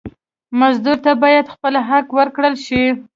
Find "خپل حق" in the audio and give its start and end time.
1.53-2.07